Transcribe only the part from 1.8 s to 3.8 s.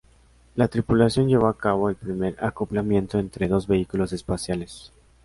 el primer acoplamiento entre dos